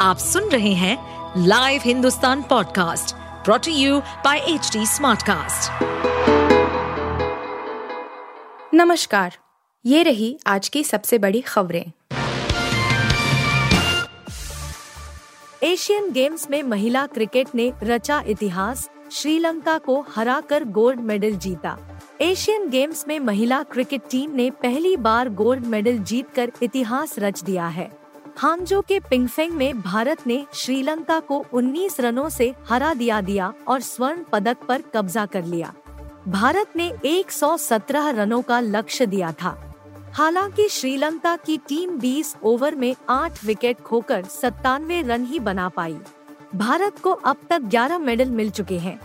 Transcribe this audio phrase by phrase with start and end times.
[0.00, 0.96] आप सुन रहे हैं
[1.46, 3.14] live Hindustan podcast
[3.72, 5.82] produced by H Smartcast.
[8.74, 9.36] नमस्कार,
[9.86, 11.84] ये रही आज की सबसे बड़ी खबरें।
[15.62, 21.78] एशियन गेम्स में महिला क्रिकेट ने रचा इतिहास, श्रीलंका को हराकर गोल्ड मेडल जीता।
[22.20, 27.66] एशियन गेम्स में महिला क्रिकेट टीम ने पहली बार गोल्ड मेडल जीतकर इतिहास रच दिया
[27.66, 27.99] है।
[28.40, 33.80] हांगजो के पिंगफेंग में भारत ने श्रीलंका को 19 रनों से हरा दिया दिया और
[33.80, 35.72] स्वर्ण पदक पर कब्जा कर लिया।
[36.28, 39.74] भारत ने 117 रनों का लक्ष्य दिया था।
[40.12, 45.96] हालाँकि श्रीलंका की टीम 20 ओवर में 8 विकेट खोकर सत्तानवे रन ही बना पाई।
[46.54, 49.00] भारत को अब तक 11 मेडल मिल चुके हैं।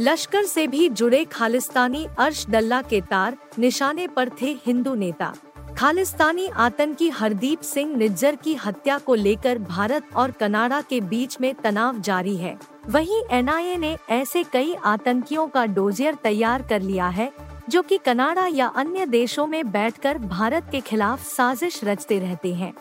[0.00, 5.34] लश्कर से भी जुड़े खालिस्तानी अर्श दल्ला के तार निशाने पर थे हिंदू नेता।
[5.76, 11.54] खालिस्तानी आतंकी हरदीप सिंह निज्जर की हत्या को लेकर भारत और कनाडा के बीच में
[11.54, 12.56] तनाव जारी है।
[12.88, 17.30] वहीं एनआईए ने ऐसे कई आतंकियों का डोजियर तैयार कर लिया है,
[17.68, 22.72] जो कि कनाडा या अन्य देशों में बैठकर भारत के खिलाफ साजिश रचते रहते हैं।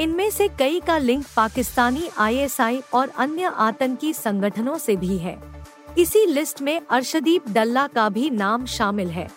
[0.00, 5.38] इनमें से कई का लिंक पाकिस्तानी आईएसआई और अन्य आतंकी संगठनों से भी है।
[5.98, 9.28] इसी लिस्ट में अर्शदीप डल्ला का भी नाम शामिल है।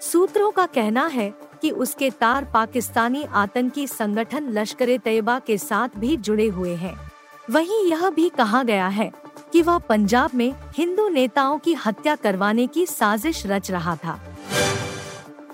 [0.00, 1.32] सूत्रों का कहना है
[1.62, 7.10] कि उसके तार पाकिस्तानी आतंकी संगठन लश्कर तैयबा के साथ भी जुड़े हुए हैं।
[7.50, 9.12] वहीं यह भी कहा गया है
[9.52, 14.20] कि वह पंजाब में हिंदू नेताओं की हत्या करवाने की साजिश रच रहा था।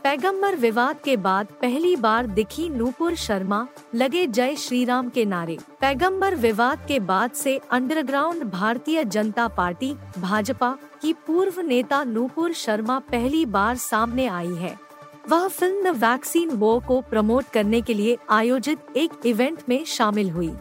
[0.02, 5.58] पैगंबर विवाद के बाद पहली बार दिखी नूपुर शर्मा, लगे जय श्री राम के नारे।
[5.80, 12.98] पैगंबर विवाद के बाद से अंडरग्राउंड भारतीय जनता पार्टी, भाजपा, की पूर्व नेता नूपुर शर्मा
[12.98, 14.85] पहली बार सामने आई है।
[15.28, 20.30] वह फ़िल्म द वैक्सीन वो को प्रमोट करने के लिए आयोजित एक इवेंट में शामिल
[20.30, 20.52] हुई।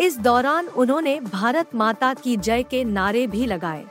[0.00, 3.84] इस दौरान उन्होंने भारत माता की जय के नारे भी लगाए।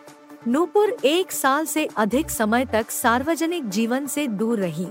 [0.47, 4.87] नूपुर एक साल से अधिक समय तक सार्वजनिक जीवन से दूर रही।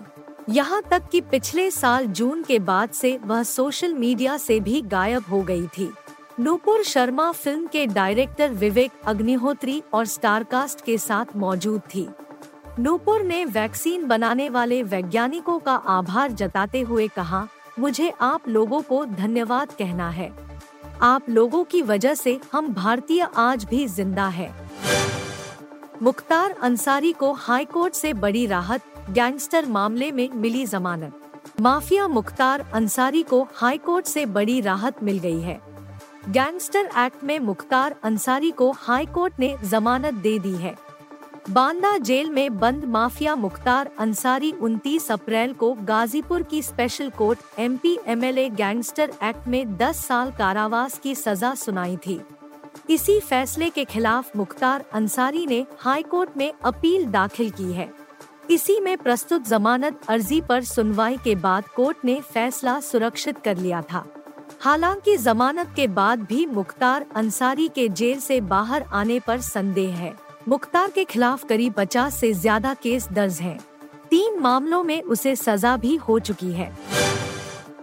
[0.49, 5.25] यहाँ तक कि पिछले साल जून के बाद से वह सोशल मीडिया से भी गायब
[5.31, 5.93] हो गई थी।
[6.41, 12.09] नूपुर शर्मा फ़िल्म के डायरेक्टर विवेक अग्निहोत्री और स्टारकास्ट के साथ मौजूद थी।
[12.79, 17.47] नूपुर ने वैक्सीन बनाने वाले वैज्ञानिकों का आभार जताते हुए कहा,
[17.79, 20.31] मुझे आप लोगों को धन्यवाद कहना है।
[21.03, 24.51] आप लोगों की वजह से हम भारतीय आज भी ज़िंदा है।
[26.03, 31.21] मुख्तार अंसारी को हाई कोर्ट से बड़ी राहत, गैंगस्टर मामले में मिली जमानत।
[31.61, 35.61] माफिया मुख्तार अंसारी को हाई कोर्ट से बड़ी राहत मिल गई है।
[36.29, 40.86] गैंगस्टर एक्ट में मुख्तार अंसारी को हाई कोर्ट ने जमानत दे दी है।
[41.51, 47.99] बांदा जेल में बंद माफिया मुख्तार अंसारी 29 अप्रैल को गाजीपुर की special court MP
[48.07, 52.21] MLA gangster act में 10 साल कारावास की सजा सुनाई थी।
[52.91, 57.91] इसी फैसले के खिलाफ मुख्तार अंसारी ने हाई कोर्ट में अपील दाखिल की है।
[58.51, 63.83] इसी में प्रस्तुत जमानत अर्जी पर सुनवाई के बाद कोर्ट ने फैसला सुरक्षित कर लिया
[63.83, 64.07] था।
[64.61, 70.26] हालाँकि जमानत के बाद भी मुख्तार अंसारी के जेल से बाहर आने पर संदेह है।
[70.49, 73.59] मुख्तार के खिलाफ करीब पचास से ज़्यादा केस दर्ज हैं।
[74.11, 76.71] तीन मामलों में उसे सजा भी हो चुकी है।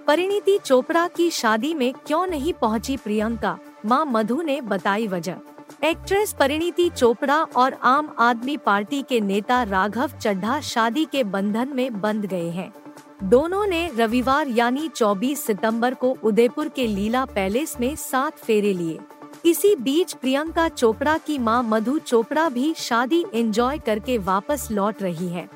[0.08, 3.58] परिणीति चोपड़ा की शादी में क्यों नहीं पहुँची प्रियंका?
[3.86, 5.38] माँ मधु ने बताई वजह।
[5.84, 12.02] एक्ट्रेस परिणीति चोपड़ा और आम आदमी पार्टी के नेता राघव चड्ढा शादी के बंधन में
[12.02, 12.72] बंध गए हैं।
[13.24, 19.00] दोनों ने रविवार यानी 24 सितंबर को उदयपुर के लीला पैलेस में सात फेरे लिए।
[19.46, 25.28] इसी बीच प्रियंका चोपड़ा की माँ मधु चोपड़ा भी शादी एंजॉय करके वापस लौट रही
[25.28, 25.48] है।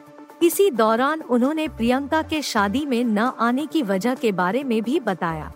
[0.44, 5.00] इसी दौरान उन्होंने प्रियंका के शादी में न आने की वजह के बारे में भी
[5.00, 5.52] बताया।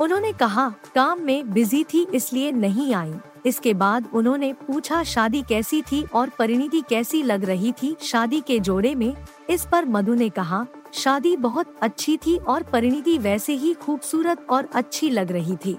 [0.00, 3.14] उन्होंने कहा, काम में बिज़ी थी इसलिए नहीं आई।
[3.46, 8.58] इसके बाद उन्होंने पूछा, शादी कैसी थी और परिणीति कैसी लग रही थी शादी के
[8.60, 9.14] जोड़े में?
[9.50, 14.68] इस पर मधु ने कहा, शादी बहुत अच्छी थी और परिणीति वैसे ही खूबसूरत और
[14.74, 15.78] अच्छी लग रही थी।